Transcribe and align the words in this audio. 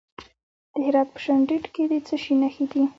د 0.73 0.75
هرات 0.85 1.07
په 1.13 1.19
شینډنډ 1.23 1.65
کې 1.73 1.83
د 1.91 1.93
څه 2.07 2.15
شي 2.23 2.33
نښې 2.41 2.65
دي؟ 2.71 2.81